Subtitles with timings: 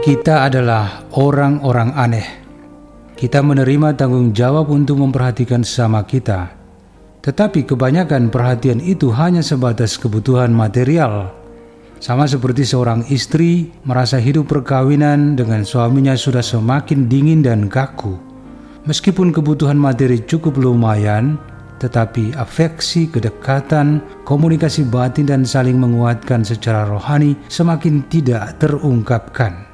[0.00, 2.28] Kita adalah orang-orang aneh.
[3.12, 6.56] Kita menerima tanggung jawab untuk memperhatikan sesama kita,
[7.20, 11.36] tetapi kebanyakan perhatian itu hanya sebatas kebutuhan material.
[12.00, 18.16] Sama seperti seorang istri merasa hidup perkawinan dengan suaminya sudah semakin dingin dan kaku.
[18.88, 21.36] Meskipun kebutuhan materi cukup lumayan,
[21.76, 29.69] tetapi afeksi, kedekatan, komunikasi batin dan saling menguatkan secara rohani semakin tidak terungkapkan.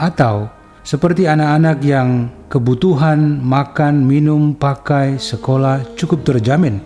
[0.00, 0.48] Atau
[0.80, 6.80] seperti anak-anak yang kebutuhan makan, minum, pakai, sekolah cukup terjamin.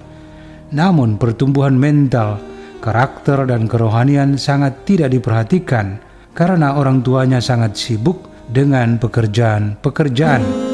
[0.74, 2.42] Namun pertumbuhan mental,
[2.82, 6.02] karakter dan kerohanian sangat tidak diperhatikan
[6.34, 10.73] karena orang tuanya sangat sibuk dengan pekerjaan-pekerjaan.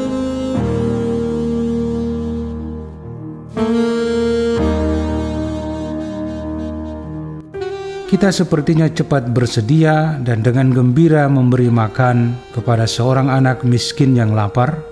[8.11, 14.83] Kita sepertinya cepat bersedia dan dengan gembira memberi makan kepada seorang anak miskin yang lapar,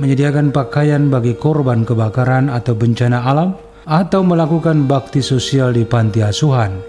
[0.00, 3.52] menyediakan pakaian bagi korban kebakaran atau bencana alam,
[3.84, 6.80] atau melakukan bakti sosial di panti asuhan.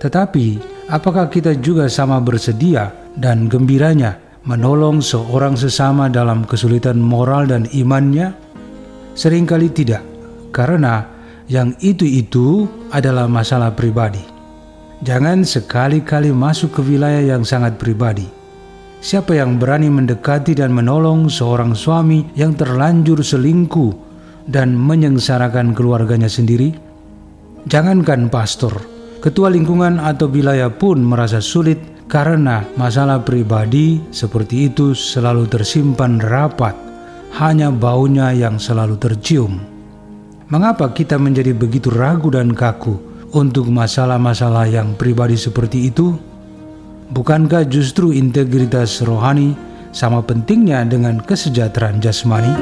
[0.00, 0.46] Tetapi,
[0.88, 4.16] apakah kita juga sama bersedia dan gembiranya
[4.48, 8.32] menolong seorang sesama dalam kesulitan moral dan imannya?
[9.12, 10.00] Seringkali tidak,
[10.56, 11.04] karena
[11.52, 14.31] yang itu-itu adalah masalah pribadi.
[15.02, 18.30] Jangan sekali-kali masuk ke wilayah yang sangat pribadi.
[19.02, 23.90] Siapa yang berani mendekati dan menolong seorang suami yang terlanjur selingkuh
[24.46, 26.70] dan menyengsarakan keluarganya sendiri?
[27.66, 28.78] Jangankan pastor,
[29.18, 36.78] ketua lingkungan atau wilayah pun merasa sulit karena masalah pribadi seperti itu selalu tersimpan rapat,
[37.42, 39.58] hanya baunya yang selalu tercium.
[40.46, 43.11] Mengapa kita menjadi begitu ragu dan kaku?
[43.32, 46.16] Untuk masalah-masalah yang pribadi seperti itu?
[47.12, 49.56] Bukankah justru integritas rohani
[49.92, 52.52] sama pentingnya dengan kesejahteraan jasmani?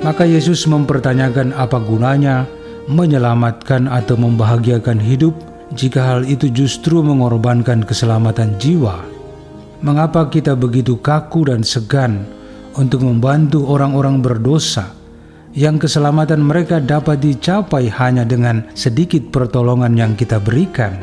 [0.00, 2.46] Maka Yesus mempertanyakan apa gunanya
[2.86, 5.34] menyelamatkan atau membahagiakan hidup
[5.74, 9.02] jika hal itu justru mengorbankan keselamatan jiwa.
[9.82, 12.35] Mengapa kita begitu kaku dan segan
[12.76, 14.92] untuk membantu orang-orang berdosa
[15.56, 21.00] yang keselamatan mereka dapat dicapai hanya dengan sedikit pertolongan yang kita berikan.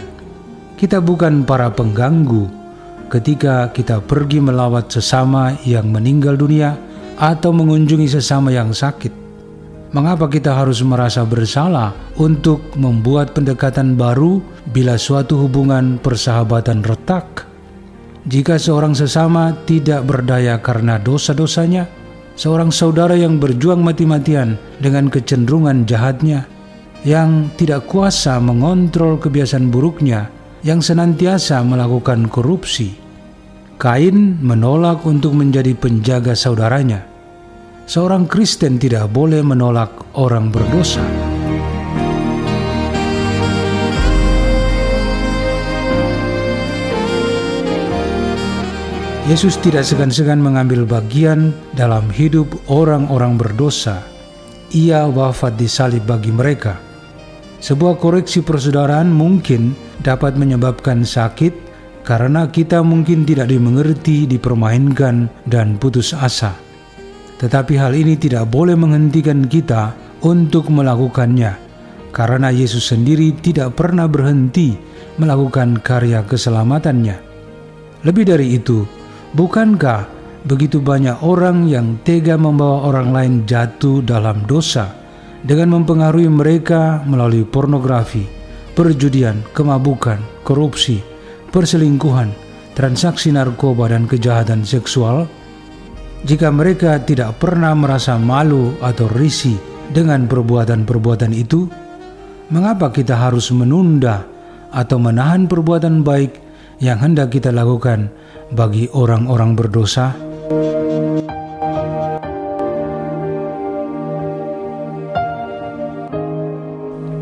[0.78, 2.46] Kita bukan para pengganggu
[3.10, 6.78] ketika kita pergi melawat sesama yang meninggal dunia
[7.18, 9.26] atau mengunjungi sesama yang sakit.
[9.94, 14.42] Mengapa kita harus merasa bersalah untuk membuat pendekatan baru
[14.74, 17.53] bila suatu hubungan persahabatan retak?
[18.24, 21.92] Jika seorang sesama tidak berdaya karena dosa-dosanya,
[22.40, 26.48] seorang saudara yang berjuang mati-matian dengan kecenderungan jahatnya,
[27.04, 30.32] yang tidak kuasa mengontrol kebiasaan buruknya,
[30.64, 32.96] yang senantiasa melakukan korupsi.
[33.76, 37.04] Kain menolak untuk menjadi penjaga saudaranya.
[37.84, 41.33] Seorang Kristen tidak boleh menolak orang berdosa.
[49.24, 54.04] Yesus tidak segan-segan mengambil bagian dalam hidup orang-orang berdosa.
[54.76, 56.76] Ia wafat di salib bagi mereka.
[57.64, 61.56] Sebuah koreksi persaudaraan mungkin dapat menyebabkan sakit
[62.04, 66.52] karena kita mungkin tidak dimengerti, dipermainkan, dan putus asa.
[67.40, 71.56] Tetapi hal ini tidak boleh menghentikan kita untuk melakukannya,
[72.12, 74.76] karena Yesus sendiri tidak pernah berhenti
[75.16, 77.16] melakukan karya keselamatannya.
[78.04, 78.84] Lebih dari itu,
[79.34, 80.06] Bukankah
[80.46, 84.94] begitu banyak orang yang tega membawa orang lain jatuh dalam dosa
[85.42, 88.30] dengan mempengaruhi mereka melalui pornografi,
[88.78, 91.02] perjudian, kemabukan, korupsi,
[91.50, 92.30] perselingkuhan,
[92.78, 95.26] transaksi narkoba, dan kejahatan seksual?
[96.24, 99.58] Jika mereka tidak pernah merasa malu atau risih
[99.90, 101.66] dengan perbuatan-perbuatan itu,
[102.54, 104.30] mengapa kita harus menunda
[104.70, 106.43] atau menahan perbuatan baik
[106.82, 108.10] yang hendak kita lakukan
[108.54, 110.14] bagi orang-orang berdosa?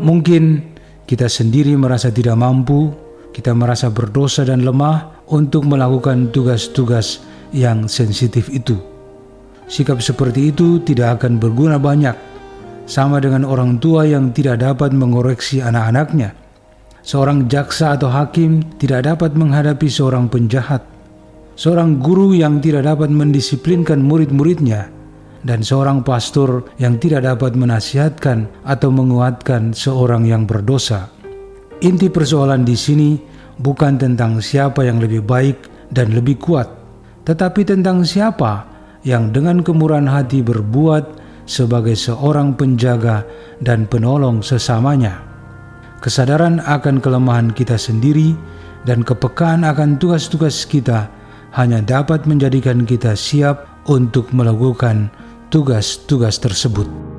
[0.02, 0.74] Mungkin
[1.06, 2.90] kita sendiri merasa tidak mampu,
[3.30, 7.22] kita merasa berdosa dan lemah untuk melakukan tugas-tugas
[7.54, 8.76] yang sensitif itu.
[9.70, 12.18] Sikap seperti itu tidak akan berguna banyak,
[12.84, 16.41] sama dengan orang tua yang tidak dapat mengoreksi anak-anaknya.
[17.02, 20.92] Seorang jaksa atau hakim tidak dapat menghadapi seorang penjahat
[21.52, 24.88] Seorang guru yang tidak dapat mendisiplinkan murid-muridnya
[25.44, 31.12] dan seorang pastor yang tidak dapat menasihatkan atau menguatkan seorang yang berdosa.
[31.84, 33.10] Inti persoalan di sini
[33.60, 36.72] bukan tentang siapa yang lebih baik dan lebih kuat,
[37.28, 38.64] tetapi tentang siapa
[39.04, 43.28] yang dengan kemurahan hati berbuat sebagai seorang penjaga
[43.60, 45.31] dan penolong sesamanya.
[46.02, 48.34] Kesadaran akan kelemahan kita sendiri
[48.82, 51.06] dan kepekaan akan tugas-tugas kita
[51.54, 55.14] hanya dapat menjadikan kita siap untuk melakukan
[55.54, 57.11] tugas-tugas tersebut.